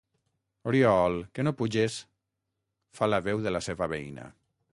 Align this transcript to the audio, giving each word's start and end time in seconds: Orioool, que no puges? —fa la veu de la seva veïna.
Orioool, 0.71 1.17
que 1.35 1.45
no 1.47 1.53
puges? 1.59 1.99
—fa 2.97 3.11
la 3.13 3.21
veu 3.29 3.45
de 3.47 3.55
la 3.55 3.63
seva 3.69 3.91
veïna. 3.95 4.29